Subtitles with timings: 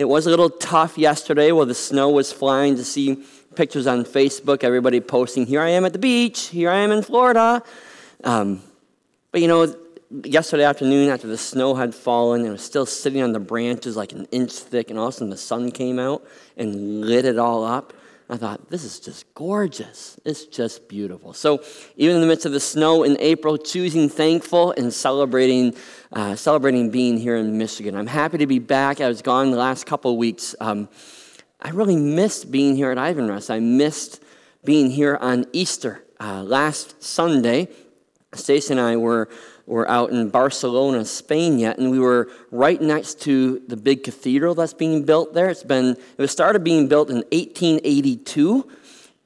[0.00, 3.22] it was a little tough yesterday while the snow was flying to see
[3.54, 7.02] pictures on Facebook, everybody posting, Here I am at the beach, here I am in
[7.02, 7.62] Florida.
[8.24, 8.62] Um,
[9.30, 9.74] but you know,
[10.24, 14.12] yesterday afternoon, after the snow had fallen, it was still sitting on the branches like
[14.12, 16.26] an inch thick, and all of a sudden the sun came out
[16.56, 17.92] and lit it all up.
[18.30, 20.18] I thought, this is just gorgeous.
[20.24, 21.32] It's just beautiful.
[21.32, 21.64] So,
[21.96, 25.74] even in the midst of the snow in April, choosing thankful and celebrating,
[26.12, 27.96] uh, celebrating being here in Michigan.
[27.96, 29.00] I'm happy to be back.
[29.00, 30.54] I was gone the last couple weeks.
[30.60, 30.88] Um,
[31.60, 33.50] I really missed being here at Ivanrest.
[33.50, 34.22] I missed
[34.64, 36.04] being here on Easter.
[36.20, 37.66] Uh, last Sunday,
[38.32, 39.28] Stacy and I were
[39.70, 44.54] were out in Barcelona, Spain yet, and we were right next to the big cathedral
[44.54, 45.48] that's being built there.
[45.48, 48.68] It's been it was started being built in 1882,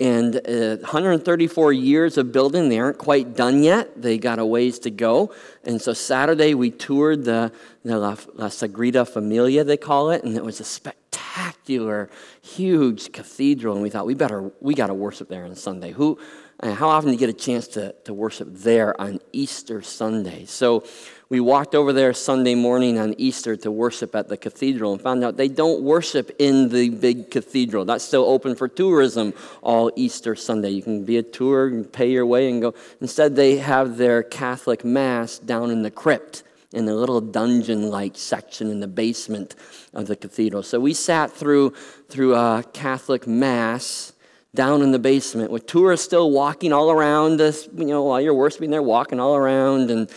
[0.00, 2.68] and uh, 134 years of building.
[2.68, 4.00] They aren't quite done yet.
[4.00, 5.32] They got a ways to go.
[5.64, 7.50] And so Saturday we toured the,
[7.84, 12.10] the La, La Sagrada Familia, they call it, and it was a spectacular,
[12.42, 13.74] huge cathedral.
[13.74, 15.92] And we thought we better we got to worship there on Sunday.
[15.92, 16.18] Who
[16.60, 20.44] Uh, how often do you get a chance to, to worship there on Easter Sunday?
[20.46, 20.84] So
[21.28, 25.24] we walked over there Sunday morning on Easter to worship at the cathedral and found
[25.24, 27.84] out they don't worship in the big cathedral.
[27.84, 30.70] That's still open for tourism all Easter Sunday.
[30.70, 32.74] You can be a tour and pay your way and go.
[33.00, 38.16] Instead, they have their Catholic Mass down in the crypt in the little dungeon like
[38.16, 39.54] section in the basement
[39.92, 40.62] of the cathedral.
[40.62, 41.70] So we sat through,
[42.08, 44.12] through a Catholic Mass
[44.54, 48.34] down in the basement with tourists still walking all around us, you know, while you're
[48.34, 49.90] worshiping, they're walking all around.
[49.90, 50.10] And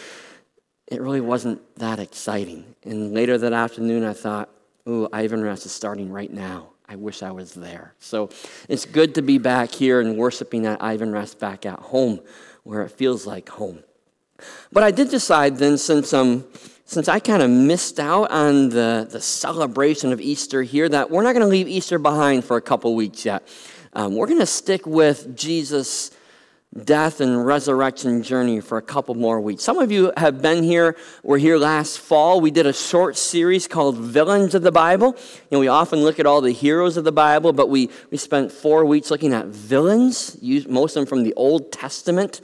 [0.88, 2.75] it really wasn't that exciting.
[2.83, 4.49] And later that afternoon, I thought,
[4.88, 6.69] ooh, Ivanrest is starting right now.
[6.88, 7.93] I wish I was there.
[7.99, 8.30] So
[8.69, 12.21] it's good to be back here and worshiping at Ivanrest back at home,
[12.63, 13.83] where it feels like home.
[14.71, 16.45] But I did decide then, since um,
[16.85, 21.23] since I kind of missed out on the, the celebration of Easter here, that we're
[21.23, 23.45] not going to leave Easter behind for a couple weeks yet.
[23.98, 26.12] Um, we're going to stick with Jesus'
[26.84, 29.64] death and resurrection journey for a couple more weeks.
[29.64, 32.39] Some of you have been here, were here last fall.
[32.39, 35.16] We did a short series called Villains of the Bible.
[35.17, 38.20] You know, we often look at all the heroes of the Bible, but we, we
[38.20, 40.38] spent four weeks looking at villains,
[40.70, 42.42] most of them from the Old Testament.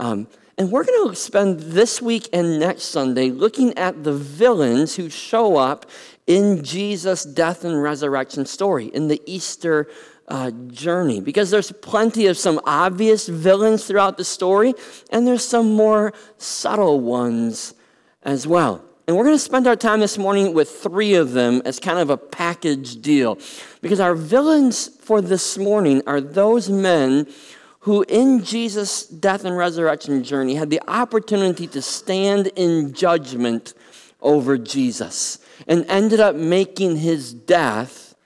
[0.00, 0.26] Um,
[0.58, 5.08] and we're going to spend this week and next Sunday looking at the villains who
[5.08, 5.86] show up
[6.26, 9.88] in Jesus' death and resurrection story, in the Easter
[10.28, 14.74] uh, journey because there's plenty of some obvious villains throughout the story,
[15.10, 17.74] and there's some more subtle ones
[18.22, 18.82] as well.
[19.06, 22.00] And we're going to spend our time this morning with three of them as kind
[22.00, 23.38] of a package deal.
[23.80, 27.28] Because our villains for this morning are those men
[27.80, 33.74] who, in Jesus' death and resurrection journey, had the opportunity to stand in judgment
[34.20, 35.38] over Jesus
[35.68, 38.16] and ended up making his death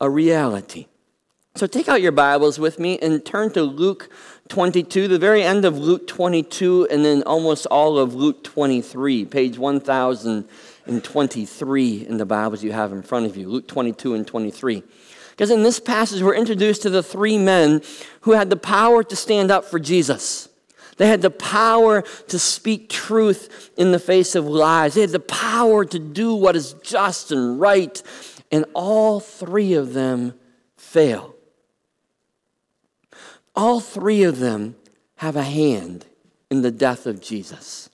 [0.00, 0.86] a reality.
[1.58, 4.10] So take out your Bibles with me and turn to Luke
[4.46, 9.58] 22, the very end of Luke 22, and then almost all of Luke 23, page
[9.58, 14.84] 1023 in the Bibles you have in front of you, Luke 22 and 23.
[15.30, 17.82] Because in this passage, we're introduced to the three men
[18.20, 20.48] who had the power to stand up for Jesus.
[20.96, 24.94] They had the power to speak truth in the face of lies.
[24.94, 28.00] They had the power to do what is just and right.
[28.52, 30.34] And all three of them
[30.76, 31.34] fail
[33.58, 34.76] all three of them
[35.16, 36.06] have a hand
[36.48, 37.90] in the death of Jesus.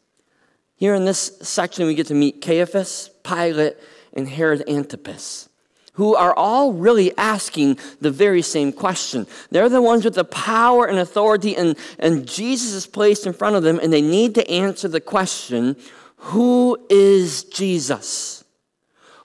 [0.76, 3.78] Here in this section, we get to meet Caiaphas, Pilate,
[4.12, 5.48] and Herod Antipas,
[5.94, 9.26] who are all really asking the very same question.
[9.50, 13.56] They're the ones with the power and authority, and, and Jesus is placed in front
[13.56, 15.76] of them, and they need to answer the question
[16.16, 18.44] Who is Jesus?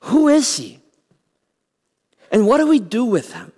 [0.03, 0.79] Who is he?
[2.31, 3.51] And what do we do with him?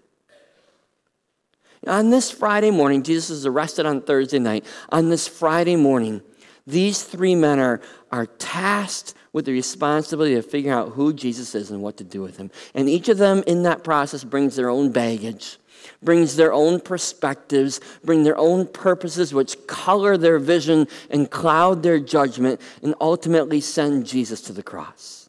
[1.88, 4.66] On this Friday morning, Jesus is arrested on Thursday night.
[4.90, 6.22] On this Friday morning,
[6.68, 7.82] these three men are,
[8.12, 12.22] are tasked with the responsibility of figuring out who Jesus is and what to do
[12.22, 12.52] with him.
[12.76, 15.58] And each of them in that process brings their own baggage,
[16.04, 22.00] brings their own perspectives, bring their own purposes, which color their vision and cloud their
[22.00, 25.21] judgment, and ultimately send Jesus to the cross.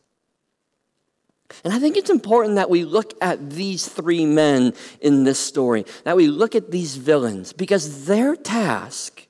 [1.65, 5.85] And I think it's important that we look at these three men in this story,
[6.05, 9.27] that we look at these villains, because their task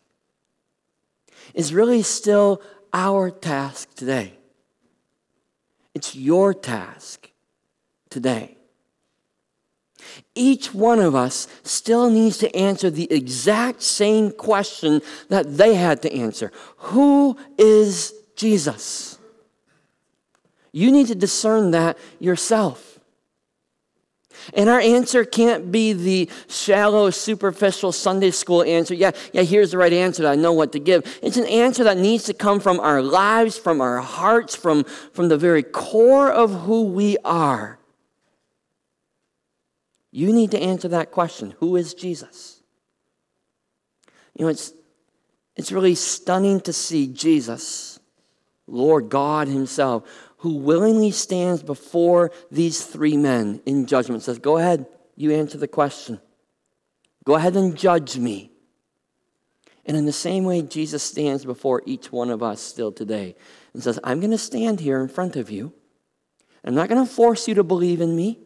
[1.54, 2.62] is really still
[2.92, 4.34] our task today.
[5.94, 7.30] It's your task
[8.08, 8.56] today.
[10.34, 16.02] Each one of us still needs to answer the exact same question that they had
[16.02, 19.18] to answer Who is Jesus?
[20.72, 22.92] You need to discern that yourself.
[24.54, 28.94] And our answer can't be the shallow, superficial Sunday school answer.
[28.94, 30.26] Yeah, yeah, here's the right answer.
[30.26, 31.18] I know what to give.
[31.22, 35.28] It's an answer that needs to come from our lives, from our hearts, from, from
[35.28, 37.78] the very core of who we are.
[40.10, 42.60] You need to answer that question Who is Jesus?
[44.36, 44.72] You know, it's,
[45.56, 48.00] it's really stunning to see Jesus,
[48.66, 50.04] Lord God Himself,
[50.42, 55.68] who willingly stands before these three men in judgment says, Go ahead, you answer the
[55.68, 56.20] question.
[57.24, 58.50] Go ahead and judge me.
[59.86, 63.36] And in the same way, Jesus stands before each one of us still today
[63.72, 65.72] and says, I'm going to stand here in front of you.
[66.64, 68.40] I'm not going to force you to believe in me.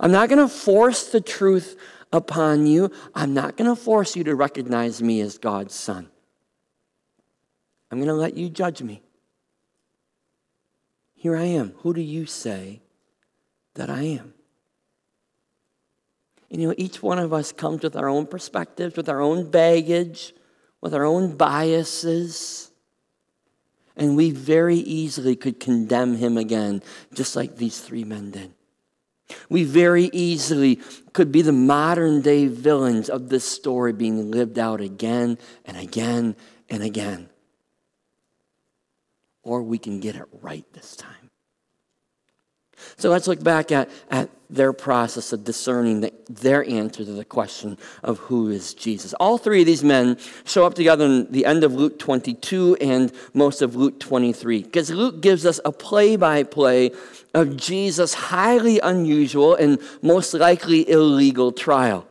[0.00, 1.76] I'm not going to force the truth
[2.12, 2.90] upon you.
[3.14, 6.08] I'm not going to force you to recognize me as God's son.
[7.92, 9.02] I'm going to let you judge me.
[11.16, 11.74] Here I am.
[11.78, 12.82] Who do you say
[13.74, 14.34] that I am?
[16.50, 19.50] And you know, each one of us comes with our own perspectives, with our own
[19.50, 20.34] baggage,
[20.80, 22.70] with our own biases.
[23.96, 26.82] And we very easily could condemn him again,
[27.14, 28.52] just like these three men did.
[29.48, 30.78] We very easily
[31.14, 36.36] could be the modern day villains of this story being lived out again and again
[36.68, 37.30] and again
[39.46, 41.30] or we can get it right this time.
[42.98, 47.24] So let's look back at, at their process of discerning the, their answer to the
[47.24, 49.14] question of who is Jesus.
[49.14, 53.12] All three of these men show up together in the end of Luke 22 and
[53.32, 56.90] most of Luke 23, because Luke gives us a play by play
[57.34, 62.06] of Jesus' highly unusual and most likely illegal trial.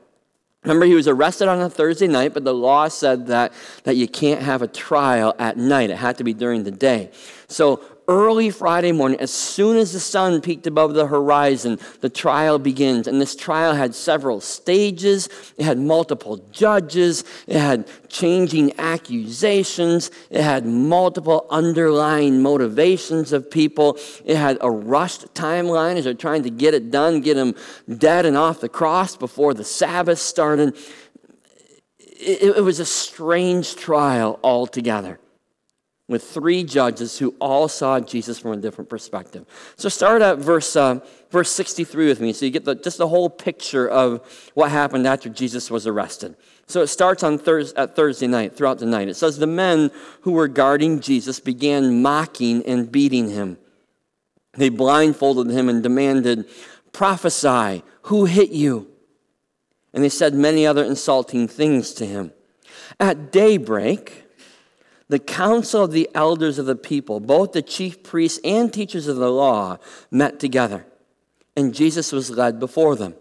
[0.66, 3.54] Remember, he was arrested on a Thursday night, but the law said that,
[3.84, 5.92] that you can't have a trial at night.
[5.92, 7.12] It had to be during the day.
[7.48, 12.60] So early Friday morning, as soon as the sun peeked above the horizon, the trial
[12.60, 13.08] begins.
[13.08, 20.42] And this trial had several stages, it had multiple judges, it had changing accusations, it
[20.42, 26.50] had multiple underlying motivations of people, it had a rushed timeline as they're trying to
[26.50, 27.56] get it done, get him
[27.98, 30.78] dead and off the cross before the Sabbath started.
[31.98, 35.20] It, it was a strange trial altogether
[36.08, 39.46] with three judges who all saw Jesus from a different perspective.
[39.76, 41.00] So start at verse, uh,
[41.32, 45.08] verse 63 with me so you get the, just the whole picture of what happened
[45.08, 46.36] after Jesus was arrested.
[46.68, 47.36] So it starts on
[47.76, 49.08] at Thursday night, throughout the night.
[49.08, 49.92] It says, The men
[50.22, 53.58] who were guarding Jesus began mocking and beating him.
[54.54, 56.48] They blindfolded him and demanded,
[56.92, 58.88] Prophesy, who hit you?
[59.94, 62.32] And they said many other insulting things to him.
[63.00, 64.25] At daybreak,
[65.08, 69.18] the council of the elders of the people, both the chief priests and teachers of
[69.18, 69.78] the law,
[70.10, 70.86] met together,
[71.56, 73.16] and Jesus was led before them.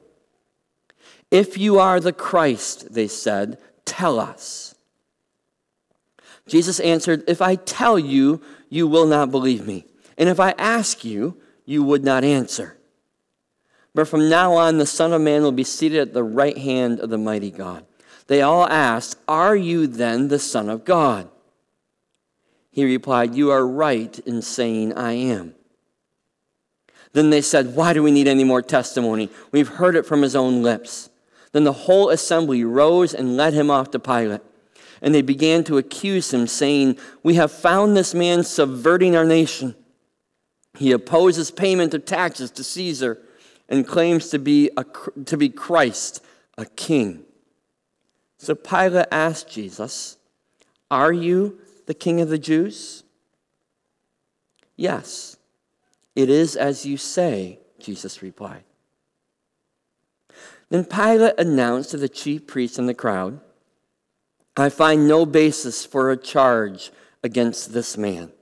[1.31, 4.75] If you are the Christ, they said, tell us.
[6.47, 9.87] Jesus answered, If I tell you, you will not believe me.
[10.19, 12.77] And if I ask you, you would not answer.
[13.95, 17.01] But from now on, the Son of Man will be seated at the right hand
[17.01, 17.87] of the mighty God.
[18.27, 21.29] They all asked, Are you then the Son of God?
[22.75, 25.55] He replied, You are right in saying I am.
[27.13, 29.31] Then they said, Why do we need any more testimony?
[29.53, 31.09] We've heard it from his own lips.
[31.53, 34.41] Then the whole assembly rose and led him off to Pilate.
[35.01, 39.77] And they began to accuse him, saying, We have found this man subverting our nation.
[40.77, 43.19] He opposes payment of taxes to Caesar
[43.69, 44.85] and claims to be, a,
[45.27, 46.25] to be Christ,
[46.59, 47.23] a king.
[48.39, 50.17] So Pilate asked Jesus,
[50.91, 53.05] Are you the king of the Jews?
[54.77, 55.37] Yes,
[56.17, 58.65] it is as you say, Jesus replied.
[60.71, 63.41] Then Pilate announced to the chief priests and the crowd,
[64.57, 66.91] I find no basis for a charge
[67.23, 68.33] against this man.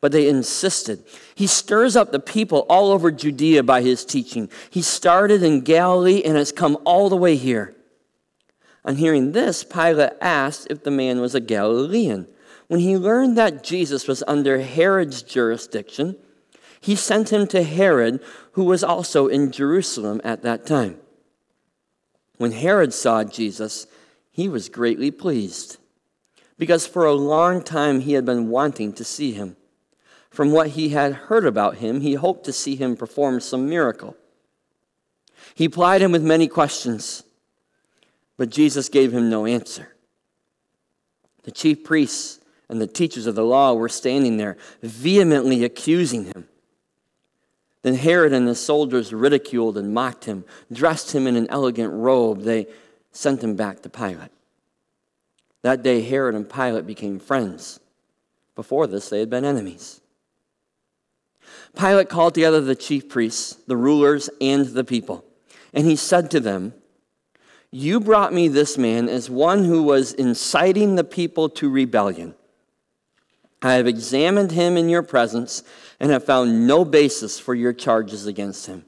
[0.00, 1.04] But they insisted.
[1.34, 4.50] He stirs up the people all over Judea by his teaching.
[4.70, 7.73] He started in Galilee and has come all the way here.
[8.84, 12.26] On hearing this, Pilate asked if the man was a Galilean.
[12.68, 16.16] When he learned that Jesus was under Herod's jurisdiction,
[16.80, 18.22] he sent him to Herod,
[18.52, 20.98] who was also in Jerusalem at that time.
[22.36, 23.86] When Herod saw Jesus,
[24.30, 25.78] he was greatly pleased,
[26.58, 29.56] because for a long time he had been wanting to see him.
[30.30, 34.16] From what he had heard about him, he hoped to see him perform some miracle.
[35.54, 37.23] He plied him with many questions.
[38.36, 39.94] But Jesus gave him no answer.
[41.44, 46.48] The chief priests and the teachers of the law were standing there, vehemently accusing him.
[47.82, 52.42] Then Herod and his soldiers ridiculed and mocked him, dressed him in an elegant robe.
[52.42, 52.66] They
[53.12, 54.30] sent him back to Pilate.
[55.62, 57.80] That day, Herod and Pilate became friends.
[58.54, 60.00] Before this, they had been enemies.
[61.78, 65.24] Pilate called together the chief priests, the rulers, and the people.
[65.72, 66.72] And he said to them,
[67.76, 72.36] You brought me this man as one who was inciting the people to rebellion.
[73.60, 75.64] I have examined him in your presence
[75.98, 78.84] and have found no basis for your charges against him.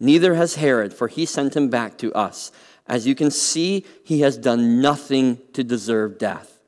[0.00, 2.50] Neither has Herod, for he sent him back to us.
[2.88, 6.58] As you can see, he has done nothing to deserve death.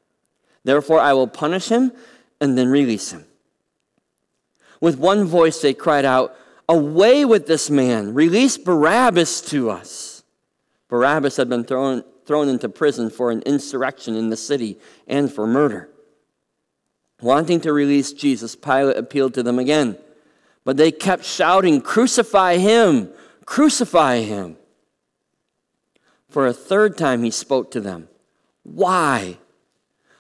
[0.62, 1.90] Therefore, I will punish him
[2.40, 3.24] and then release him.
[4.80, 6.36] With one voice, they cried out,
[6.68, 8.14] Away with this man!
[8.14, 10.17] Release Barabbas to us!
[10.88, 15.47] Barabbas had been thrown, thrown into prison for an insurrection in the city and for
[15.47, 15.88] murder.
[17.21, 19.97] Wanting to release Jesus, Pilate appealed to them again.
[20.64, 23.11] But they kept shouting, Crucify him!
[23.45, 24.57] Crucify him!
[26.28, 28.09] For a third time he spoke to them.
[28.62, 29.38] Why?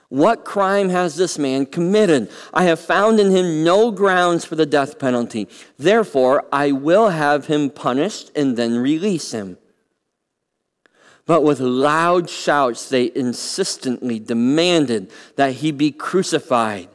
[0.08, 2.30] What crime has this man committed?
[2.54, 5.48] I have found in him no grounds for the death penalty.
[5.76, 9.58] Therefore, I will have him punished and then release him.
[11.28, 16.88] But with loud shouts, they insistently demanded that he be crucified.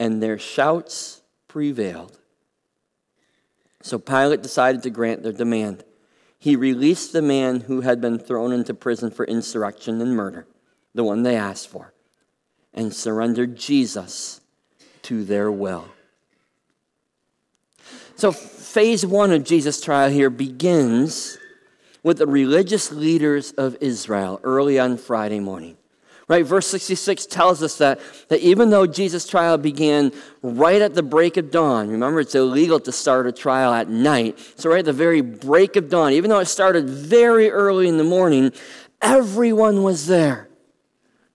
[0.00, 2.18] And their shouts prevailed.
[3.82, 5.84] So Pilate decided to grant their demand.
[6.38, 10.46] He released the man who had been thrown into prison for insurrection and murder
[10.94, 11.92] the one they asked for,
[12.72, 14.40] and surrendered Jesus
[15.02, 15.90] to their will.
[18.16, 21.36] So, phase one of Jesus' trial here begins
[22.02, 25.76] with the religious leaders of Israel early on Friday morning.
[26.28, 30.12] Right, verse 66 tells us that, that even though Jesus' trial began
[30.42, 34.38] right at the break of dawn, remember it's illegal to start a trial at night.
[34.56, 37.96] So, right at the very break of dawn, even though it started very early in
[37.96, 38.52] the morning,
[39.00, 40.47] everyone was there.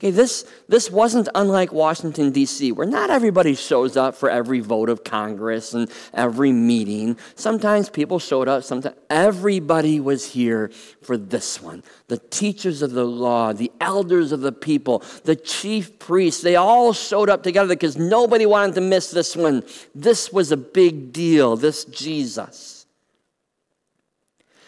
[0.04, 4.90] Okay, this, this wasn't unlike Washington, D.C., where not everybody shows up for every vote
[4.90, 7.16] of Congress and every meeting.
[7.36, 11.84] Sometimes people showed up, sometimes everybody was here for this one.
[12.10, 16.92] The teachers of the law, the elders of the people, the chief priests, they all
[16.92, 19.64] showed up together because nobody wanted to miss this one.
[19.96, 22.86] This was a big deal, this Jesus.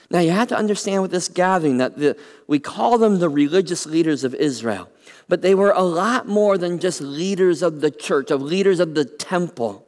[0.10, 2.16] Now, you have to understand with this gathering that the,
[2.48, 4.88] we call them the religious leaders of Israel
[5.28, 8.96] but they were a lot more than just leaders of the church, of leaders of
[8.96, 9.88] the temple.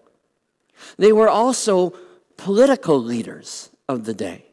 [0.98, 1.94] They were also
[2.38, 4.46] political leaders of the day.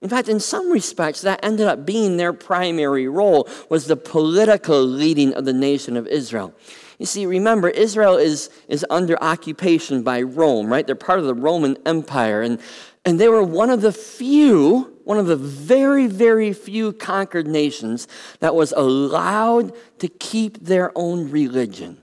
[0.00, 4.82] In fact, in some respects, that ended up being their primary role was the political
[4.82, 6.52] leading of the nation of Israel.
[6.98, 10.86] You see, remember, Israel is, is under occupation by Rome, right?
[10.86, 12.42] They're part of the Roman Empire.
[12.42, 12.60] And,
[13.04, 18.08] and they were one of the few one of the very, very few conquered nations
[18.40, 21.98] that was allowed to keep their own religion.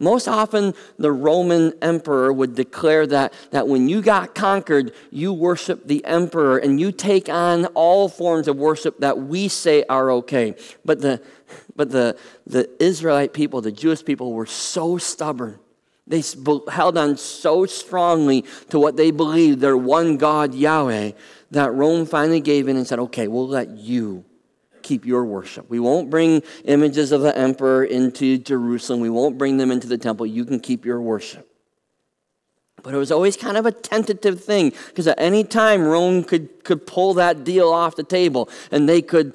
[0.00, 5.86] Most often, the Roman emperor would declare that, that when you got conquered, you worship
[5.86, 10.56] the emperor and you take on all forms of worship that we say are okay.
[10.84, 11.22] But the,
[11.76, 12.16] but the,
[12.46, 15.58] the Israelite people, the Jewish people, were so stubborn.
[16.06, 16.22] They
[16.70, 21.12] held on so strongly to what they believed, their one God, Yahweh,
[21.52, 24.24] that Rome finally gave in and said, okay, we'll let you
[24.82, 25.68] keep your worship.
[25.70, 29.00] We won't bring images of the emperor into Jerusalem.
[29.00, 30.26] We won't bring them into the temple.
[30.26, 31.48] You can keep your worship.
[32.82, 36.62] But it was always kind of a tentative thing because at any time Rome could,
[36.64, 39.32] could pull that deal off the table and they could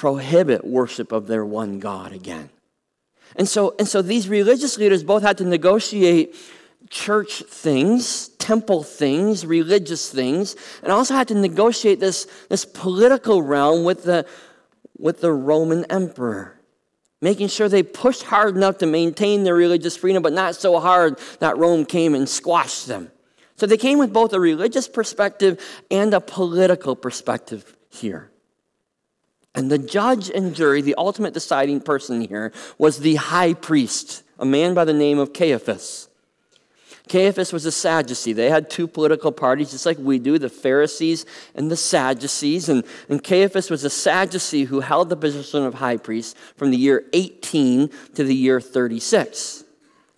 [0.00, 2.48] prohibit worship of their one God again.
[3.36, 6.34] And so, and so these religious leaders both had to negotiate
[6.88, 13.84] church things, temple things, religious things, and also had to negotiate this, this political realm
[13.84, 14.24] with the,
[14.96, 16.58] with the Roman emperor.
[17.20, 21.18] Making sure they pushed hard enough to maintain their religious freedom, but not so hard
[21.40, 23.10] that Rome came and squashed them.
[23.56, 28.30] So they came with both a religious perspective and a political perspective here.
[29.54, 34.44] And the judge and jury, the ultimate deciding person here, was the high priest, a
[34.44, 36.08] man by the name of Caiaphas.
[37.08, 38.32] Caiaphas was a Sadducee.
[38.32, 41.26] They had two political parties, just like we do, the Pharisees
[41.56, 42.68] and the Sadducees.
[42.68, 46.76] And, and Caiaphas was a Sadducee who held the position of high priest from the
[46.76, 49.64] year 18 to the year 36.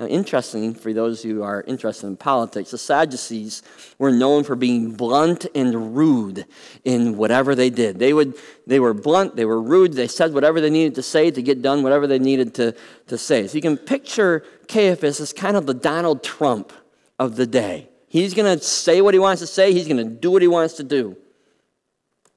[0.03, 3.63] Now, interesting for those who are interested in politics, the Sadducees
[4.01, 6.45] were known for being blunt and rude
[6.83, 8.01] in whatever they did.
[8.01, 8.35] They, would,
[8.67, 11.63] they were blunt, they were rude, they said whatever they needed to say to get
[11.63, 12.75] done whatever they needed to,
[13.07, 13.47] to say.
[13.47, 16.73] So you can picture Caiaphas as kind of the Donald Trump
[17.21, 17.89] of the day.
[18.09, 20.49] He's going to say what he wants to say, he's going to do what he
[20.49, 21.17] wants to do.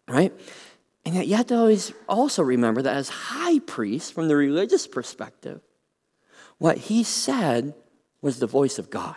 [0.08, 0.32] Right?
[1.04, 4.86] And yet you have to always also remember that as high priest, from the religious
[4.86, 5.62] perspective,
[6.58, 7.74] what he said
[8.22, 9.16] was the voice of God.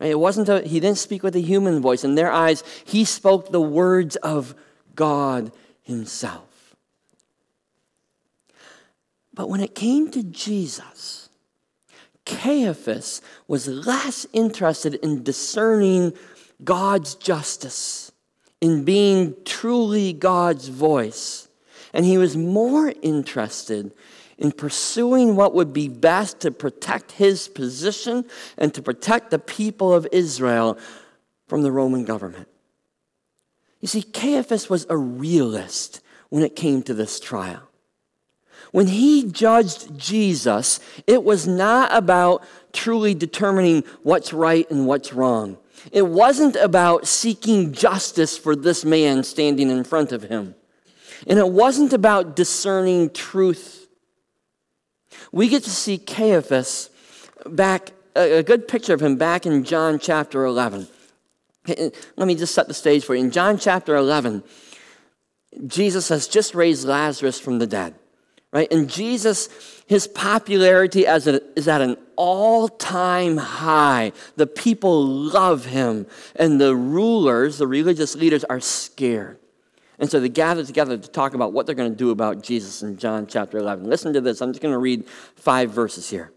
[0.00, 2.02] It wasn't a, he didn't speak with a human voice.
[2.02, 4.54] In their eyes, he spoke the words of
[4.96, 6.74] God himself.
[9.34, 11.28] But when it came to Jesus,
[12.24, 16.12] Caiaphas was less interested in discerning
[16.62, 18.12] God's justice,
[18.60, 21.48] in being truly God's voice.
[21.92, 23.92] And he was more interested
[24.42, 28.24] in pursuing what would be best to protect his position
[28.58, 30.76] and to protect the people of Israel
[31.46, 32.48] from the Roman government.
[33.80, 37.62] You see, Caiaphas was a realist when it came to this trial.
[38.72, 45.56] When he judged Jesus, it was not about truly determining what's right and what's wrong.
[45.92, 50.56] It wasn't about seeking justice for this man standing in front of him.
[51.28, 53.81] And it wasn't about discerning truth
[55.32, 56.90] we get to see Caiaphas
[57.46, 60.86] back, a good picture of him back in John chapter 11.
[61.68, 63.24] Eh, let me just set the stage for you.
[63.24, 64.44] In John chapter 11,
[65.66, 67.94] Jesus has just raised Lazarus from the dead,
[68.52, 68.70] right?
[68.70, 69.48] And Jesus,
[69.86, 74.12] his popularity as a, is at an all time high.
[74.36, 79.38] The people love him, and the rulers, the religious leaders, are scared.
[80.02, 82.82] And so they gather together to talk about what they're going to do about Jesus
[82.82, 83.84] in John chapter 11.
[83.84, 84.40] Listen to this.
[84.40, 85.06] I'm just going to read
[85.36, 86.32] five verses here.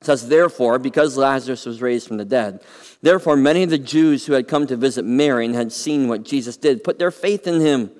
[0.00, 2.64] It says, Therefore, because Lazarus was raised from the dead,
[3.02, 6.22] therefore many of the Jews who had come to visit Mary and had seen what
[6.22, 7.90] Jesus did put their faith in him.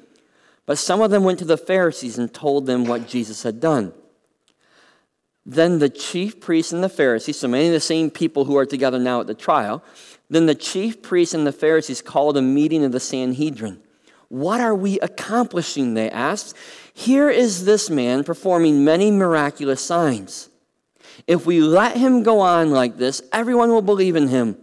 [0.65, 3.93] But some of them went to the Pharisees and told them what Jesus had done.
[5.45, 8.65] Then the chief priests and the Pharisees, so many of the same people who are
[8.65, 9.85] together now at the trial,
[10.31, 13.83] then the chief priests and the Pharisees called a meeting of the Sanhedrin.
[14.31, 15.95] What are we accomplishing?
[15.95, 16.57] They asked.
[16.95, 20.49] Here is this man performing many miraculous signs.
[21.27, 24.57] If we let him go on like this, everyone will believe in him.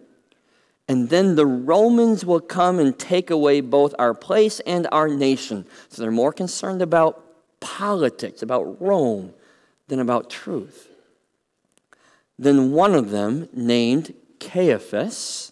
[0.87, 5.65] And then the Romans will come and take away both our place and our nation.
[5.89, 7.21] So they're more concerned about
[7.59, 9.33] politics, about Rome,
[9.89, 10.87] than about truth.
[12.39, 15.51] Then one of them, named Caiaphas,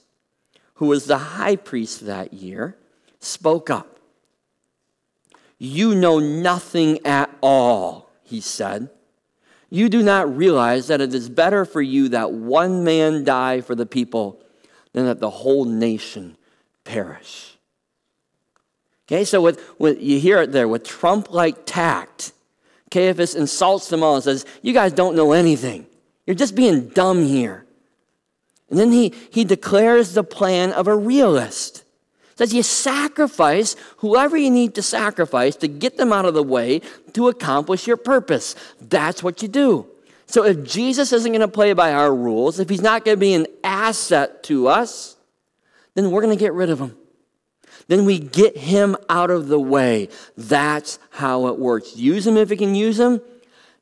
[0.76, 2.78] who was the high priest that year,
[3.20, 3.95] spoke up.
[5.58, 8.90] You know nothing at all, he said.
[9.70, 13.76] You do not realize that it is better for you that one man die for
[13.76, 14.42] the people
[14.94, 16.38] than that the whole nation
[16.84, 17.58] perish.
[19.08, 22.34] Okay, so with, with you hear it there with Trump like tact,
[22.92, 25.86] Caiaphas insults them all and says, You guys don't know anything.
[26.26, 27.66] You're just being dumb here.
[28.70, 31.84] And then he, he declares the plan of a realist
[32.36, 36.82] says you sacrifice whoever you need to sacrifice to get them out of the way
[37.14, 38.56] to accomplish your purpose.
[38.82, 39.88] That's what you do.
[40.28, 43.20] So if Jesus isn't going to play by our rules, if he's not going to
[43.20, 45.16] be an asset to us,
[45.94, 46.98] then we're going to get rid of him.
[47.88, 50.10] Then we get him out of the way.
[50.36, 51.96] That's how it works.
[51.96, 53.22] Use him if you can use him.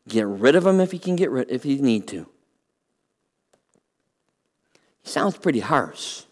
[0.08, 2.28] Get rid of him if you can get rid if you need to.
[5.04, 6.24] Sounds pretty harsh.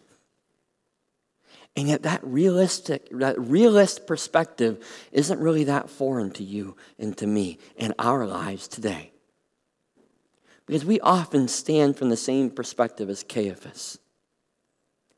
[1.75, 7.27] And yet that realistic, that realist perspective isn't really that foreign to you and to
[7.27, 9.12] me and our lives today.
[10.65, 13.99] Because we often stand from the same perspective as Caiaphas.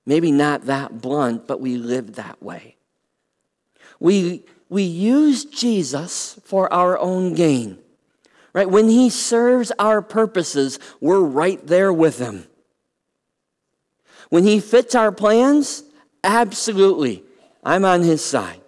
[0.05, 2.77] Maybe not that blunt, but we live that way.
[3.99, 7.79] We, we use Jesus for our own gain.
[8.53, 8.69] Right?
[8.69, 12.47] When he serves our purposes, we're right there with him.
[14.29, 15.83] When he fits our plans,
[16.23, 17.23] Absolutely.
[17.63, 18.61] I'm on his side.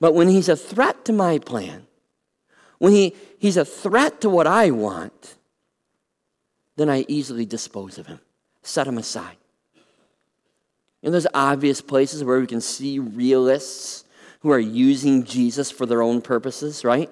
[0.00, 1.86] But when he's a threat to my plan,
[2.78, 5.36] when he, he's a threat to what I want,
[6.76, 8.20] then I easily dispose of him,
[8.62, 9.36] set him aside.
[11.02, 14.04] And there's obvious places where we can see realists
[14.40, 17.10] who are using Jesus for their own purposes, right?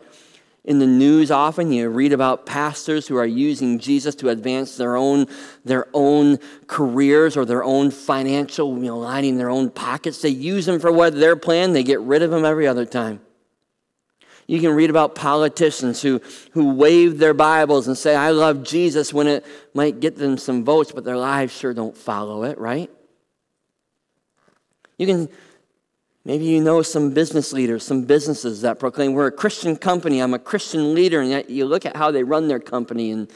[0.65, 4.97] In the news often you read about pastors who are using jesus to advance their
[4.97, 5.27] own
[5.65, 10.23] their own careers or their own financial you know lining their own pockets.
[10.23, 11.15] They use them for what?
[11.15, 11.73] Their plan.
[11.73, 13.21] They get rid of them every other time.
[14.47, 16.21] You can read about politicians who,
[16.53, 20.65] who wave their bibles and say i love jesus when it might get them some
[20.65, 22.91] votes but their lives sure don't follow it right?
[24.99, 25.29] You can
[26.25, 30.35] Maybe you know some business leaders, some businesses that proclaim, We're a Christian company, I'm
[30.35, 33.31] a Christian leader, and yet you look at how they run their company and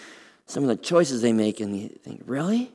[0.47, 2.71] some of the choices they make, and you think, Really?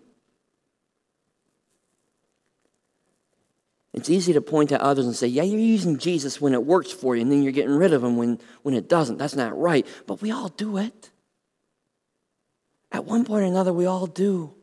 [3.94, 6.92] It's easy to point at others and say, Yeah, you're using Jesus when it works
[6.92, 9.18] for you, and then you're getting rid of him when, when it doesn't.
[9.18, 9.86] That's not right.
[10.08, 11.12] But we all do it.
[12.92, 14.56] At one point or another, we all do.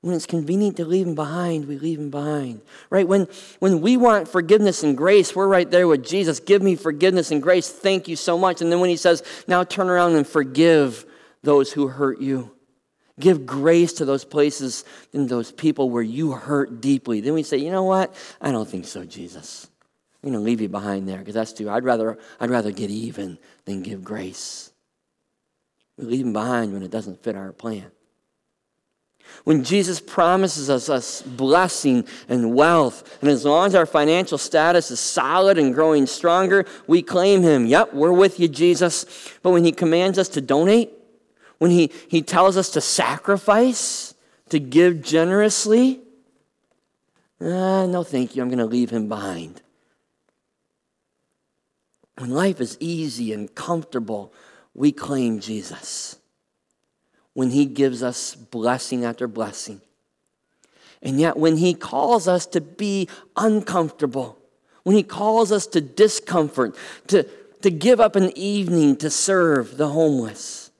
[0.00, 2.60] When it's convenient to leave him behind, we leave him behind.
[2.88, 3.06] Right?
[3.06, 3.26] When,
[3.58, 6.38] when we want forgiveness and grace, we're right there with Jesus.
[6.38, 7.68] Give me forgiveness and grace.
[7.68, 8.62] Thank you so much.
[8.62, 11.04] And then when he says, now turn around and forgive
[11.42, 12.52] those who hurt you.
[13.18, 17.20] Give grace to those places and those people where you hurt deeply.
[17.20, 18.14] Then we say, you know what?
[18.40, 19.68] I don't think so, Jesus.
[20.22, 21.68] I'm going to leave you behind there because that's too.
[21.68, 24.70] I'd rather, I'd rather get even than give grace.
[25.96, 27.90] We leave him behind when it doesn't fit our plan.
[29.44, 34.90] When Jesus promises us, us blessing and wealth, and as long as our financial status
[34.90, 37.66] is solid and growing stronger, we claim him.
[37.66, 39.06] Yep, we're with you, Jesus.
[39.42, 40.90] But when he commands us to donate,
[41.58, 44.14] when he, he tells us to sacrifice,
[44.50, 46.00] to give generously,
[47.40, 49.62] uh, no thank you, I'm going to leave him behind.
[52.18, 54.32] When life is easy and comfortable,
[54.74, 56.18] we claim Jesus.
[57.38, 59.80] When he gives us blessing after blessing.
[61.00, 64.36] And yet, when he calls us to be uncomfortable,
[64.82, 66.74] when he calls us to discomfort,
[67.06, 67.22] to,
[67.62, 70.72] to give up an evening to serve the homeless,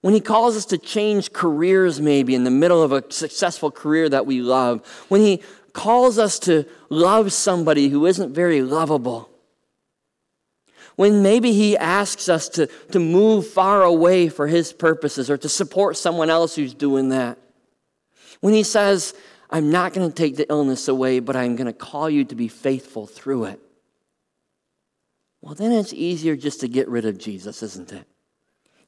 [0.00, 4.08] when He calls us to change careers, maybe in the middle of a successful career
[4.08, 5.40] that we love, when He
[5.72, 9.30] calls us to love somebody who isn't very lovable,
[10.96, 15.48] when maybe He asks us to, to move far away for His purposes or to
[15.48, 17.38] support someone else who's doing that,
[18.40, 19.14] when He says,
[19.48, 22.34] I'm not going to take the illness away, but I'm going to call you to
[22.34, 23.60] be faithful through it.
[25.40, 28.04] Well, then it's easier just to get rid of Jesus, isn't it?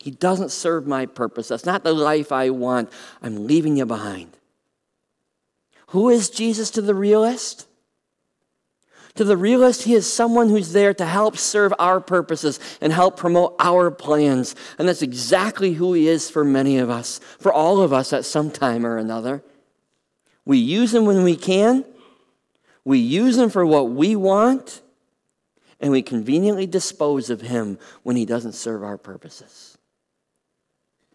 [0.00, 1.46] He doesn't serve my purpose.
[1.46, 2.90] That's not the life I want.
[3.22, 4.36] I'm leaving you behind.
[5.88, 7.67] Who is Jesus to the realist?
[9.18, 13.16] To the realist, he is someone who's there to help serve our purposes and help
[13.16, 14.54] promote our plans.
[14.78, 18.24] And that's exactly who he is for many of us, for all of us at
[18.24, 19.42] some time or another.
[20.44, 21.85] We use him when we can,
[22.85, 24.83] we use him for what we want,
[25.81, 29.76] and we conveniently dispose of him when he doesn't serve our purposes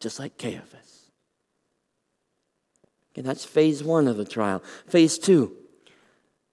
[0.01, 1.09] just like Caiaphas.
[3.13, 4.61] Okay, that's phase one of the trial.
[4.87, 5.55] Phase two.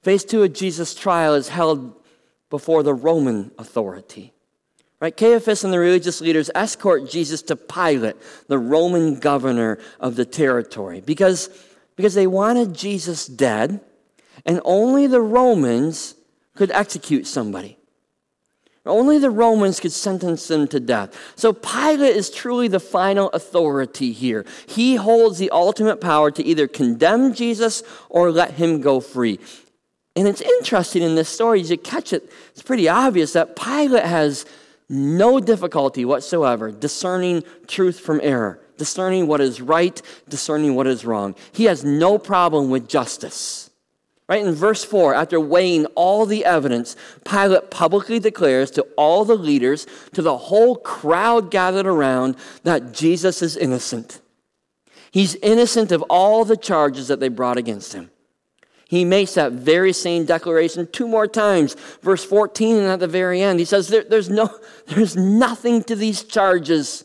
[0.02, 1.94] Phase two of Jesus' trial is held
[2.48, 4.32] before the Roman authority.
[5.00, 5.16] Right?
[5.16, 8.16] Caiaphas and the religious leaders escort Jesus to Pilate,
[8.48, 11.48] the Roman governor of the territory, because,
[11.96, 13.80] because they wanted Jesus dead,
[14.44, 16.14] and only the Romans
[16.54, 17.78] could execute somebody.
[18.86, 21.14] Only the Romans could sentence them to death.
[21.36, 24.46] So Pilate is truly the final authority here.
[24.66, 29.38] He holds the ultimate power to either condemn Jesus or let him go free.
[30.20, 34.04] And it's interesting in this story, as you catch it, it's pretty obvious that Pilate
[34.04, 34.44] has
[34.86, 41.34] no difficulty whatsoever discerning truth from error, discerning what is right, discerning what is wrong.
[41.52, 43.70] He has no problem with justice.
[44.28, 49.38] Right in verse 4, after weighing all the evidence, Pilate publicly declares to all the
[49.38, 54.20] leaders, to the whole crowd gathered around, that Jesus is innocent.
[55.12, 58.10] He's innocent of all the charges that they brought against him.
[58.90, 61.76] He makes that very same declaration two more times.
[62.02, 64.52] Verse 14 and at the very end, he says, there, there's, no,
[64.88, 67.04] there's nothing to these charges.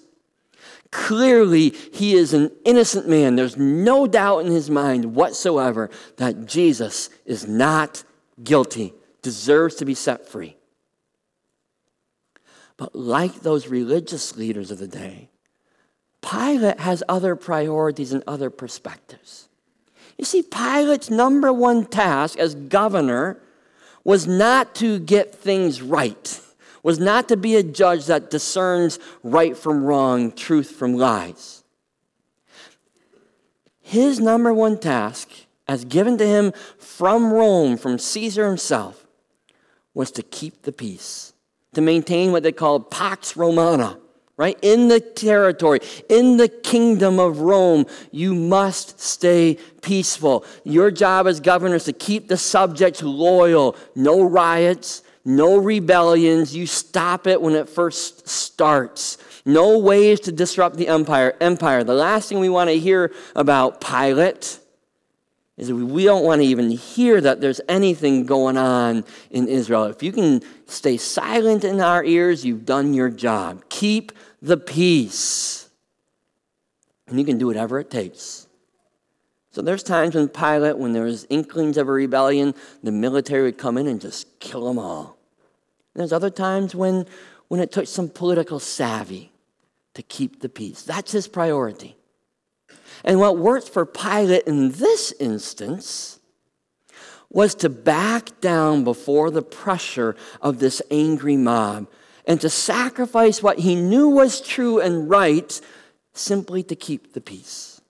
[0.90, 3.36] Clearly, he is an innocent man.
[3.36, 8.04] There's no doubt in his mind whatsoever that Jesus is not
[8.44, 10.58] guilty, deserves to be set free.
[12.78, 15.30] But like those religious leaders of the day,
[16.24, 19.50] Pilate has other priorities and other perspectives.
[20.18, 23.40] You see, Pilate's number one task as governor
[24.04, 26.42] was not to get things right
[26.86, 31.64] was not to be a judge that discerns right from wrong, truth from lies.
[33.82, 35.32] His number one task,
[35.68, 39.08] as given to him from Rome, from Caesar himself,
[39.96, 41.34] was to keep the peace,
[41.74, 43.98] to maintain what they called Pax Romana,
[44.38, 44.58] right?
[44.62, 50.46] In the territory, in the kingdom of Rome, you must stay peaceful.
[50.64, 56.56] Your job as governor is to keep the subjects loyal, no riots, no rebellions.
[56.56, 59.18] You stop it when it first starts.
[59.46, 61.36] No ways to disrupt the empire.
[61.40, 61.84] Empire.
[61.84, 64.60] The last thing we want to hear about Pilate
[65.58, 69.86] is that we don't want to even hear that there's anything going on in Israel.
[69.86, 73.64] If you can stay silent in our ears, you've done your job.
[73.70, 75.70] Keep the peace.
[77.08, 78.48] And you can do whatever it takes
[79.52, 83.58] So there's times when Pilate, when there was inklings of a rebellion, the military would
[83.58, 85.18] come in and just kill them all.
[85.94, 87.06] And there's other times when,
[87.48, 89.32] when it took some political savvy
[89.94, 90.82] to keep the peace.
[90.82, 91.96] That's his priority.
[93.04, 96.20] And what worked for Pilate in this instance
[97.30, 101.88] was to back down before the pressure of this angry mob
[102.26, 105.60] and to sacrifice what he knew was true and right
[106.14, 107.82] simply to keep the peace.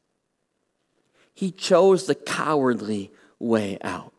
[1.35, 4.14] He chose the cowardly way out.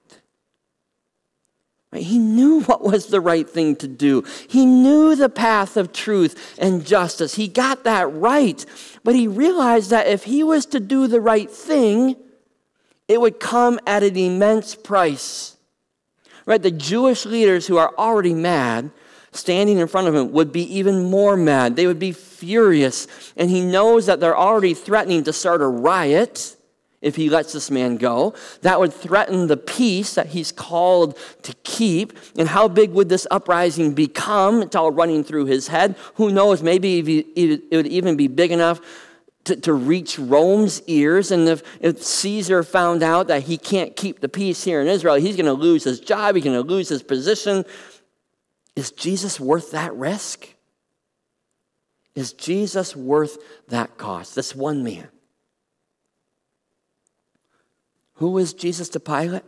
[1.94, 4.24] He knew what was the right thing to do.
[4.48, 7.34] He knew the path of truth and justice.
[7.34, 8.64] He got that right.
[9.04, 12.16] But he realized that if he was to do the right thing,
[13.08, 15.56] it would come at an immense price.
[16.44, 16.62] Right?
[16.62, 18.90] The Jewish leaders who are already mad
[19.32, 21.76] standing in front of him would be even more mad.
[21.76, 23.06] They would be furious.
[23.36, 26.55] And he knows that they're already threatening to start a riot
[27.06, 28.34] if he lets this man go.
[28.62, 32.18] That would threaten the peace that he's called to keep.
[32.36, 34.60] And how big would this uprising become?
[34.60, 35.94] It's all running through his head.
[36.16, 36.62] Who knows?
[36.62, 38.80] Maybe it would even be big enough
[39.44, 41.30] to, to reach Rome's ears.
[41.30, 45.14] And if, if Caesar found out that he can't keep the peace here in Israel,
[45.14, 47.64] he's going to lose his job, he's going to lose his position.
[48.74, 50.48] Is Jesus worth that risk?
[52.16, 53.38] Is Jesus worth
[53.68, 54.34] that cost?
[54.34, 55.08] This one man.
[58.16, 59.44] Who was Jesus to Pilate?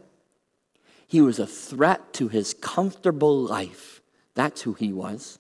[1.07, 4.03] He was a threat to his comfortable life.
[4.35, 5.39] That's who he was.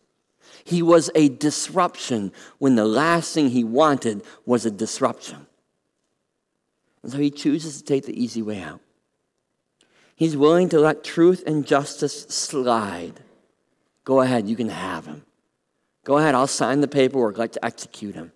[0.65, 5.47] He was a disruption when the last thing he wanted was a disruption.
[7.03, 8.81] And so he chooses to take the easy way out.
[10.17, 13.21] He's willing to let truth and justice slide
[14.09, 15.23] Go ahead, you can have him.
[16.03, 18.33] Go ahead, I'll sign the paperwork, let's execute him.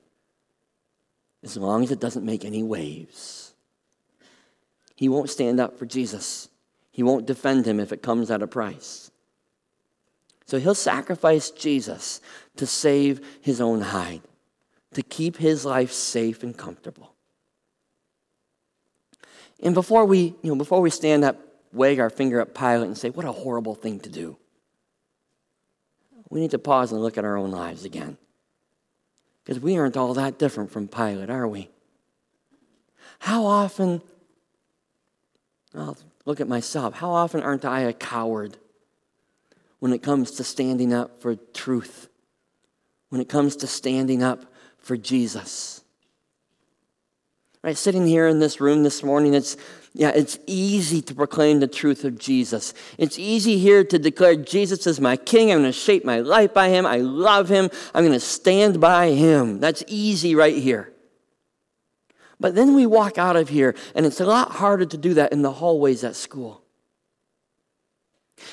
[1.43, 3.42] As long as it doesn't make any waves.
[4.95, 6.49] He won't stand up for Jesus.
[6.91, 9.11] He won't defend him if it comes at a price.
[10.47, 12.21] So he'll sacrifice Jesus
[12.57, 14.23] to save his own hide,
[14.95, 17.15] to keep his life safe and comfortable.
[19.63, 21.37] And before we, you know, before we stand up,
[21.73, 24.37] wag our finger at Pilate and say, what a horrible thing to do
[26.33, 28.17] we need to pause and look at our own lives again.
[29.45, 31.69] Because we aren't all that different from Pilate, are we?
[33.19, 34.01] How often,
[35.75, 38.59] I'll look at myself, how often aren't I a coward
[39.79, 42.09] when it comes to standing up for truth,
[43.09, 44.45] when it comes to standing up
[44.79, 45.83] for Jesus?
[47.63, 49.57] Right, sitting here in this room this morning, it's
[49.95, 52.73] yeah, it's easy to proclaim the truth of Jesus.
[52.97, 55.53] It's easy here to declare Jesus is my king.
[55.53, 56.87] I'm going to shape my life by him.
[56.87, 57.69] I love him.
[57.95, 59.61] I'm going to stand by him.
[59.61, 60.92] That's easy right here.
[62.43, 65.33] But then we walk out of here, and it's a lot harder to do that
[65.33, 66.65] in the hallways at school.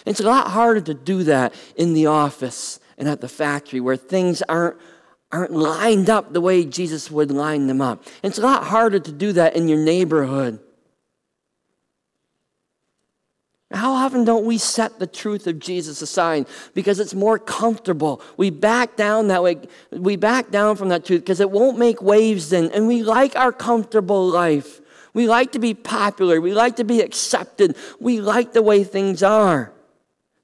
[0.06, 3.98] It's a lot harder to do that in the office and at the factory where
[3.98, 4.78] things aren't,
[5.32, 8.04] aren't lined up the way Jesus would line them up.
[8.22, 10.60] It's a lot harder to do that in your neighborhood
[13.72, 18.20] how often don't we set the truth of Jesus aside because it's more comfortable?
[18.36, 19.58] We back down that way.
[19.92, 22.72] We back down from that truth because it won't make waves then.
[22.72, 24.82] And we like our comfortable life.
[25.14, 26.42] We like to be popular.
[26.42, 27.78] We like to be accepted.
[28.00, 29.72] We like the way things are.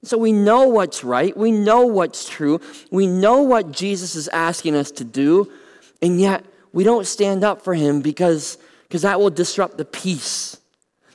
[0.04, 1.36] So we know what's right.
[1.36, 2.62] We know what's true.
[2.92, 5.52] We know what Jesus is asking us to do.
[6.00, 10.58] And yet we don't stand up for him because, because that will disrupt the peace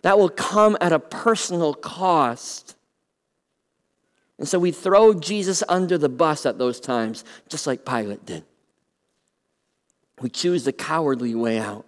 [0.03, 2.77] that will come at a personal cost.
[4.39, 8.45] And so we throw Jesus under the bus at those times, just like Pilate did.
[10.21, 11.87] We choose the cowardly way out.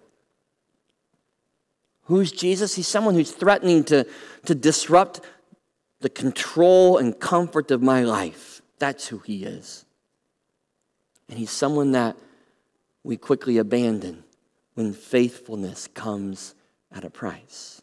[2.05, 2.75] Who's Jesus?
[2.75, 4.05] He's someone who's threatening to,
[4.45, 5.21] to disrupt
[6.01, 8.61] the control and comfort of my life.
[8.77, 9.85] That's who he is.
[11.29, 12.17] And he's someone that
[13.03, 14.23] we quickly abandon
[14.73, 16.55] when faithfulness comes
[16.91, 17.82] at a price.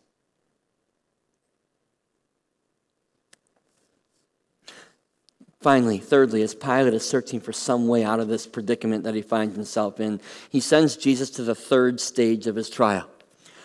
[5.60, 9.20] Finally, thirdly, as Pilate is searching for some way out of this predicament that he
[9.20, 10.18] finds himself in,
[10.48, 13.06] he sends Jesus to the third stage of his trial.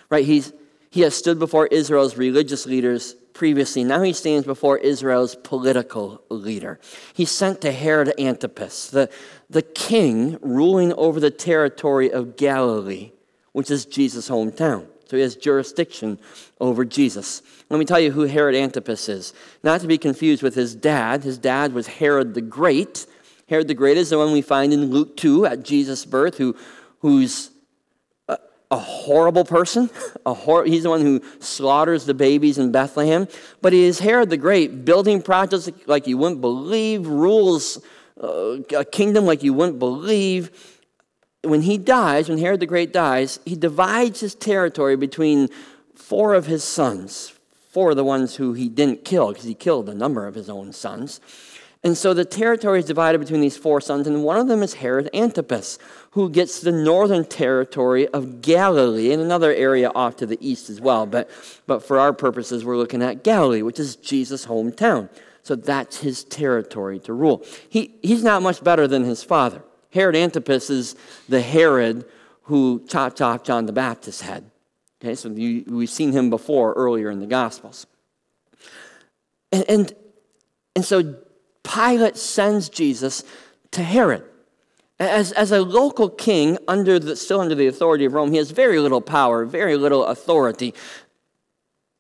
[0.10, 0.26] Right?
[0.26, 0.52] He's,
[0.90, 3.86] he has stood before Israel's religious leaders previously.
[3.86, 6.80] Now he stands before Israel's political leader.
[7.14, 9.10] He's sent to Herod Antipas, the,
[9.50, 13.12] the king ruling over the territory of Galilee,
[13.54, 14.88] which is Jesus' hometown.
[15.08, 16.20] So he has jurisdiction
[16.60, 17.42] over Jesus.
[17.70, 19.34] Let me tell you who Herod Antipas is.
[19.64, 21.24] Not to be confused with his dad.
[21.24, 23.06] His dad was Herod the Great.
[23.48, 26.56] Herod the Great is the one we find in Luke 2 at Jesus' birth, who,
[27.00, 27.52] who's
[28.28, 28.38] a,
[28.72, 29.90] a horrible person.
[30.28, 33.28] A hor- he's the one who slaughters the babies in Bethlehem.
[33.62, 37.80] But he is Herod the Great, building projects like you wouldn't believe, rules
[38.22, 40.75] uh, a kingdom like you wouldn't believe.
[41.46, 45.50] When he dies, when Herod the Great dies, he divides his territory between
[45.94, 47.34] four of his sons,
[47.72, 50.50] four of the ones who he didn't kill, because he killed a number of his
[50.50, 51.20] own sons.
[51.84, 54.74] And so the territory is divided between these four sons, and one of them is
[54.74, 55.78] Herod Antipas,
[56.12, 60.82] who gets the northern territory of Galilee and another area off to the east as
[60.82, 61.06] well.
[61.06, 61.30] But,
[61.68, 65.10] but for our purposes, we're looking at Galilee, which is Jesus' hometown.
[65.44, 67.46] So that's his territory to rule.
[67.70, 69.62] He, he's not much better than his father.
[69.96, 70.96] Herod Antipas is
[71.30, 72.04] the Herod
[72.44, 74.52] who chopped off John the Baptist's head.
[75.02, 77.88] Okay, so you, we've seen him before earlier in the Gospels.
[79.54, 79.94] And, and,
[80.76, 81.16] and so
[81.64, 83.24] Pilate sends Jesus
[83.72, 84.24] to Herod.
[85.00, 88.52] As, as a local king, under the, still under the authority of Rome, he has
[88.52, 90.74] very little power, very little authority.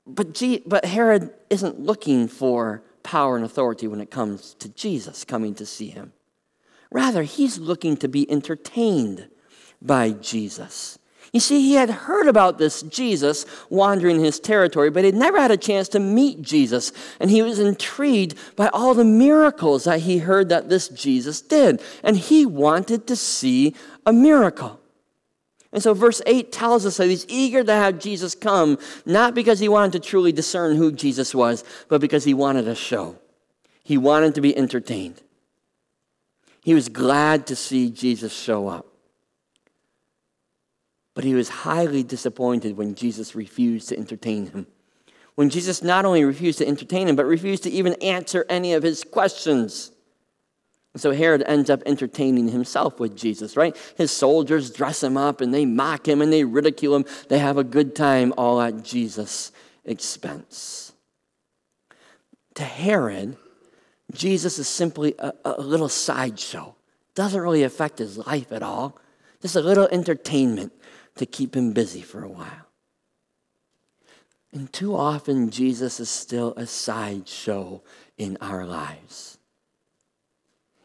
[0.05, 5.23] But, G, but Herod isn't looking for power and authority when it comes to Jesus
[5.23, 6.11] coming to see him.
[6.91, 9.27] Rather, he's looking to be entertained
[9.81, 10.97] by Jesus.
[11.35, 15.51] You see, he had heard about this Jesus wandering his territory, but he'd never had
[15.51, 16.93] a chance to meet Jesus.
[17.19, 21.81] And he was intrigued by all the miracles that he heard that this Jesus did.
[22.03, 24.79] And he wanted to see a miracle.
[25.73, 29.59] And so, verse 8 tells us that he's eager to have Jesus come, not because
[29.59, 33.17] he wanted to truly discern who Jesus was, but because he wanted a show.
[33.83, 35.21] He wanted to be entertained.
[36.65, 38.87] He was glad to see Jesus show up.
[41.13, 44.65] But he was highly disappointed when Jesus refused to entertain him.
[45.35, 48.81] When Jesus not only refused to entertain him, but refused to even answer any of
[48.81, 49.91] his questions.
[50.95, 53.77] So Herod ends up entertaining himself with Jesus, right?
[53.95, 57.05] His soldiers dress him up and they mock him and they ridicule him.
[57.29, 59.51] They have a good time all at Jesus'
[59.83, 60.93] expense.
[62.55, 63.37] To Herod,
[64.15, 66.75] Jesus is simply a, a little sideshow.
[67.13, 68.97] Doesn't really affect his life at all.
[69.41, 70.73] Just a little entertainment
[71.15, 72.67] to keep him busy for a while.
[74.51, 77.83] And too often, Jesus is still a sideshow
[78.17, 79.37] in our lives.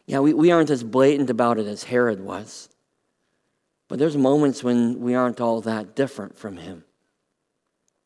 [0.05, 2.67] Yeah, we, we aren't as blatant about it as Herod was,
[3.87, 6.83] but there's moments when we aren't all that different from him.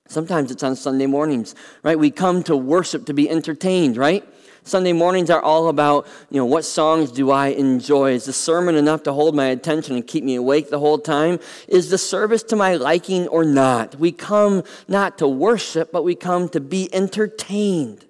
[0.08, 1.98] Sometimes it's on Sunday mornings, right?
[1.98, 4.24] We come to worship to be entertained, right?
[4.66, 8.14] Sunday mornings are all about, you know, what songs do I enjoy?
[8.14, 11.40] Is the sermon enough to hold my attention and keep me awake the whole time?
[11.68, 13.96] Is the service to my liking or not?
[14.00, 18.06] We come not to worship, but we come to be entertained.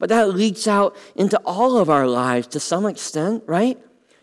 [0.00, 3.78] But that leaks out into all of our lives to some extent, right?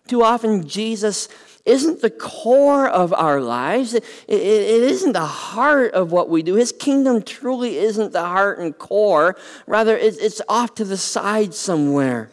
[0.07, 1.29] Too often, Jesus
[1.65, 3.93] isn't the core of our lives.
[3.93, 6.56] It, it, it isn't the heart of what we do.
[6.56, 9.36] His kingdom truly isn't the heart and core.
[9.67, 12.32] Rather, it, it's off to the side somewhere.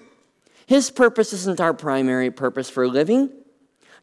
[0.67, 3.31] His purpose isn't our primary purpose for living.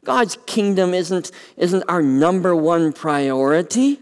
[0.04, 4.00] God's kingdom isn't, isn't our number one priority.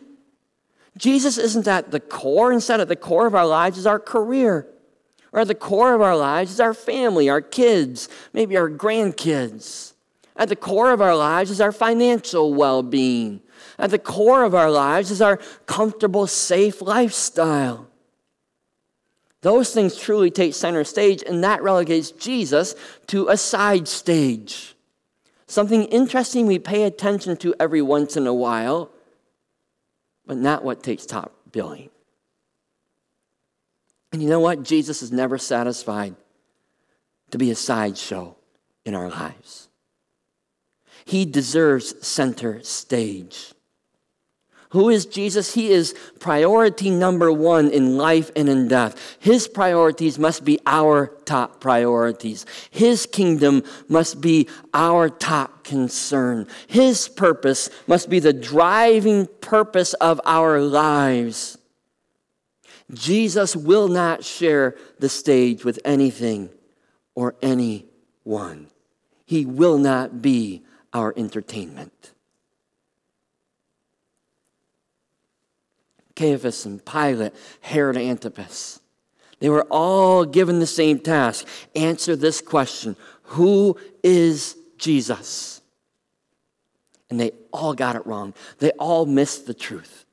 [0.99, 2.53] Jesus isn't at the core.
[2.53, 4.67] Instead, at the core of our lives is our career.
[5.33, 9.93] Or at the core of our lives is our family, our kids, maybe our grandkids.
[10.37, 13.40] At the core of our lives is our financial well being.
[13.79, 17.88] At the core of our lives is our comfortable, safe lifestyle.
[19.42, 22.75] Those things truly take center stage, and that relegates Jesus
[23.09, 24.75] to a side stage.
[25.47, 28.90] Something interesting we pay attention to every once in a while,
[30.27, 31.90] but not what takes top billing.
[34.12, 34.62] And you know what?
[34.62, 36.14] Jesus is never satisfied
[37.31, 38.37] to be a sideshow
[38.85, 39.68] in our lives.
[41.05, 43.55] He deserves center stage.
[44.75, 45.55] Who is Jesus?
[45.55, 49.17] He is priority number one in life and in death.
[49.21, 52.45] His priorities must be our top priorities.
[52.73, 56.49] His kingdom must be our top concern.
[56.66, 61.57] His purpose must be the driving purpose of our lives.
[62.93, 66.51] Jesus will not share the stage with anything
[67.14, 68.66] or anyone.
[69.24, 70.64] He will not be
[70.95, 72.12] our entertainment.
[76.14, 78.80] Caiaphas and Pilate, Herod Antipas,
[79.40, 85.61] they were all given the same task answer this question Who is Jesus?
[87.11, 88.32] And they all got it wrong.
[88.59, 90.07] They all missed the truth.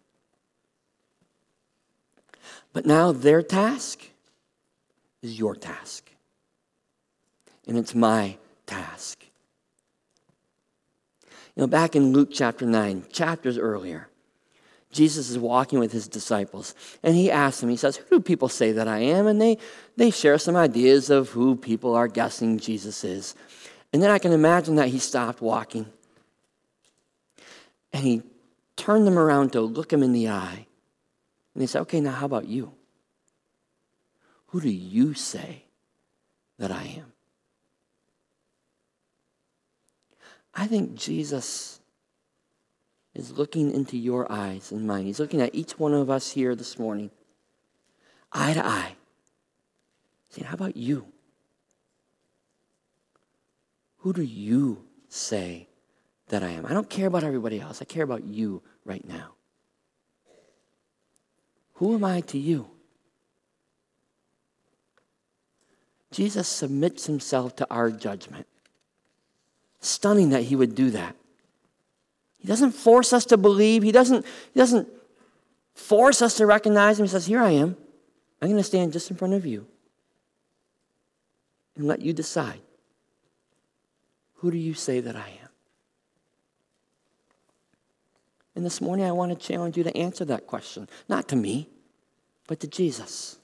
[2.73, 4.01] But now their task
[5.21, 6.09] is your task.
[7.67, 9.30] And it's my task.
[11.55, 14.07] You know, back in Luke chapter 9, chapters earlier,
[14.91, 18.49] Jesus is walking with his disciples, and he asks them, he says, Who do people
[18.49, 19.27] say that I am?
[19.27, 19.57] And they,
[19.95, 23.35] they share some ideas of who people are guessing Jesus is.
[23.93, 25.85] And then I can imagine that he stopped walking.
[27.93, 28.21] And he
[28.75, 30.65] turned them around to look him in the eye.
[31.53, 32.71] And he said, Okay, now how about you?
[34.47, 35.63] Who do you say
[36.57, 37.13] that I am?
[40.53, 41.79] I think Jesus
[43.13, 45.05] is looking into your eyes and mine.
[45.05, 47.11] He's looking at each one of us here this morning,
[48.31, 48.95] eye to eye,
[50.29, 51.07] saying, How about you?
[53.97, 55.67] Who do you say
[56.29, 56.65] that I am?
[56.65, 57.81] I don't care about everybody else.
[57.81, 59.33] I care about you right now.
[61.75, 62.69] Who am I to you?
[66.11, 68.47] Jesus submits himself to our judgment.
[69.81, 71.15] Stunning that he would do that.
[72.37, 73.83] He doesn't force us to believe.
[73.83, 74.87] He doesn't, he doesn't
[75.73, 77.05] force us to recognize him.
[77.05, 77.75] He says, Here I am.
[78.41, 79.67] I'm going to stand just in front of you
[81.75, 82.61] and let you decide.
[84.35, 85.49] Who do you say that I am?
[88.55, 90.89] And this morning, I want to challenge you to answer that question.
[91.07, 91.69] Not to me,
[92.47, 93.37] but to Jesus.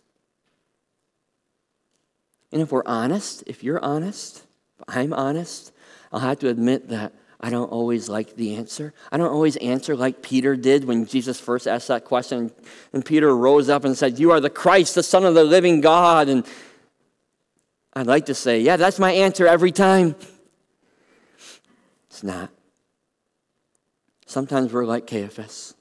[2.51, 4.43] And if we're honest, if you're honest,
[4.79, 5.71] if I'm honest,
[6.11, 8.93] I'll have to admit that I don't always like the answer.
[9.11, 12.51] I don't always answer like Peter did when Jesus first asked that question.
[12.93, 15.81] And Peter rose up and said, You are the Christ, the Son of the living
[15.81, 16.29] God.
[16.29, 16.45] And
[17.93, 20.15] I'd like to say, Yeah, that's my answer every time.
[22.09, 22.49] It's not.
[24.25, 25.75] Sometimes we're like Caiaphas.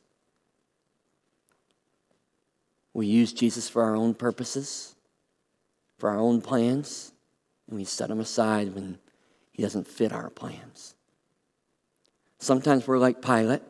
[2.93, 4.95] We use Jesus for our own purposes,
[5.99, 7.13] for our own plans,
[7.69, 8.99] and we set him aside when
[9.57, 10.95] he doesn't fit our plans.
[12.39, 13.63] Sometimes we're like Pilate.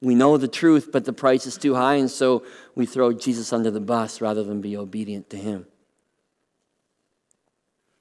[0.00, 3.52] We know the truth, but the price is too high, and so we throw Jesus
[3.52, 5.66] under the bus rather than be obedient to him.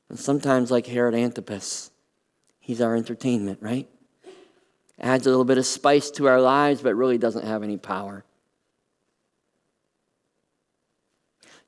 [0.07, 1.91] And sometimes, like Herod Antipas,
[2.61, 3.89] he's our entertainment, right?
[4.97, 8.23] Adds a little bit of spice to our lives, but really doesn't have any power.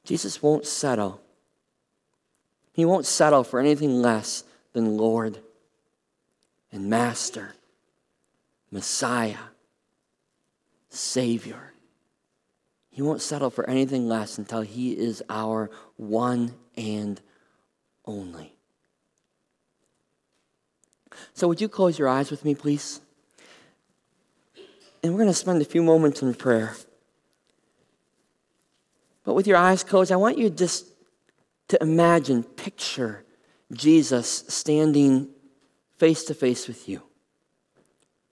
[0.06, 1.20] Jesus won't settle.
[2.72, 5.40] He won't settle for anything less than Lord
[6.72, 7.54] and Master
[8.72, 9.50] Messiah,
[10.90, 11.74] Savior.
[12.90, 17.20] He won't settle for anything less until He is our one and
[18.06, 18.56] only.
[21.34, 23.02] So, would you close your eyes with me, please?
[25.02, 26.76] And we're going to spend a few moments in prayer.
[29.24, 30.88] But with your eyes closed, I want you just
[31.70, 33.24] to imagine, picture
[33.72, 35.30] Jesus standing
[36.00, 37.04] face to face with you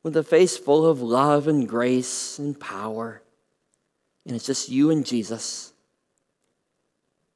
[0.08, 3.22] with a face full of love and grace and power.
[4.26, 5.74] And it's just you and Jesus.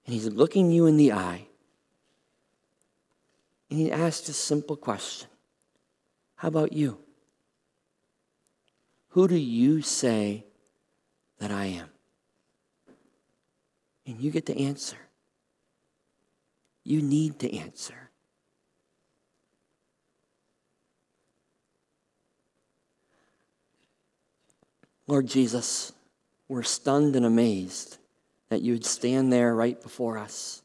[0.06, 1.48] And he's looking you in the eye.
[3.70, 5.28] And he asks a simple question
[6.36, 6.98] How about you?
[9.10, 10.46] Who do you say
[11.40, 11.90] that I am?
[14.06, 14.96] And you get to answer.
[16.86, 18.11] You need to answer.
[25.12, 25.92] Lord Jesus,
[26.48, 27.98] we're stunned and amazed
[28.48, 30.62] that you'd stand there right before us.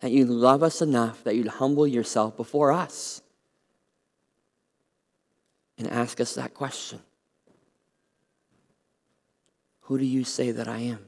[0.00, 3.20] That you'd love us enough that you'd humble yourself before us
[5.76, 7.00] and ask us that question
[9.80, 11.06] Who do you say that I am?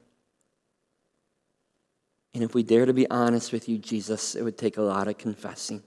[2.34, 5.08] And if we dare to be honest with you, Jesus, it would take a lot
[5.08, 5.82] of confessing.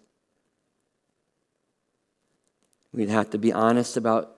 [2.92, 4.35] We'd have to be honest about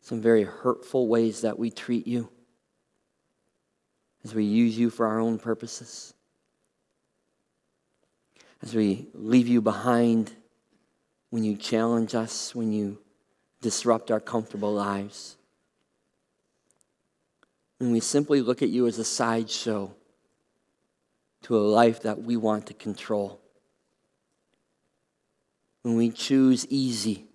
[0.00, 2.30] some very hurtful ways that we treat you
[4.24, 6.14] as we use you for our own purposes,
[8.62, 10.32] as we leave you behind
[11.30, 12.98] when you challenge us, when you
[13.60, 15.36] disrupt our comfortable lives.
[17.78, 19.94] When we simply look at you as a sideshow
[21.42, 23.40] to a life that we want to control.
[25.82, 27.26] When we choose easy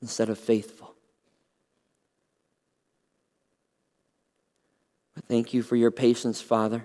[0.00, 0.87] instead of faithful.
[5.26, 6.84] Thank you for your patience, Father.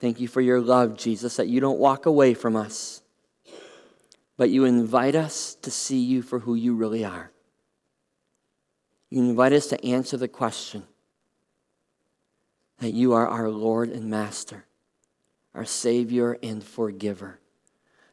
[0.00, 3.02] Thank you for your love, Jesus, that you don't walk away from us,
[4.36, 7.30] but you invite us to see you for who you really are.
[9.10, 10.84] You invite us to answer the question
[12.78, 14.66] that you are our Lord and Master,
[15.54, 17.40] our Savior and forgiver,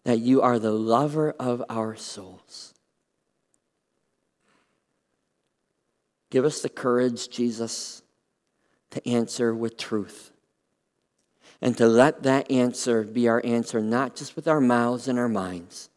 [0.03, 2.73] that you are the lover of our souls.
[6.29, 8.02] Give us the courage, Jesus,
[8.93, 10.31] to answer with truth.
[11.61, 15.29] And to let that answer be our answer, not just with our mouths and our
[15.29, 15.89] minds,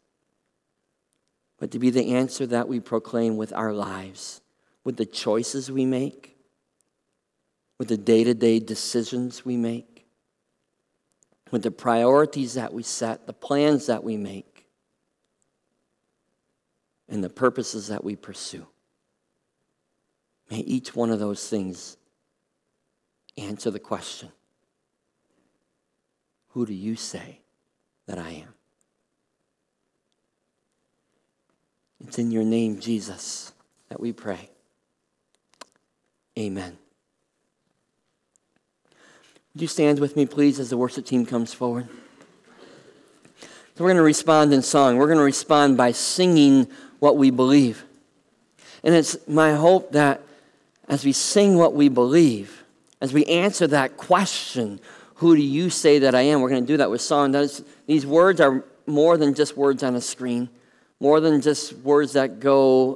[1.59, 4.41] but to be the answer that we proclaim with our lives,
[4.85, 6.37] with the choices we make,
[7.79, 10.07] with the day to day decisions we make,
[11.51, 14.67] with the priorities that we set, the plans that we make,
[17.09, 18.67] and the purposes that we pursue.
[20.51, 21.97] May each one of those things
[23.37, 24.31] answer the question
[26.51, 27.41] Who do you say
[28.07, 28.55] that I am?
[32.07, 33.53] It's in your name, Jesus,
[33.89, 34.51] that we pray.
[36.39, 36.77] Amen.
[39.55, 41.89] Would you stand with me, please, as the worship team comes forward?
[43.41, 44.99] So we're going to respond in song.
[44.99, 46.69] We're going to respond by singing
[46.99, 47.85] what we believe.
[48.83, 50.21] And it's my hope that
[50.89, 52.65] as we sing what we believe,
[53.01, 54.81] as we answer that question,
[55.17, 56.41] who do you say that I am?
[56.41, 57.33] We're going to do that with song.
[57.87, 60.49] these words are more than just words on a screen
[61.01, 62.85] more than just words that go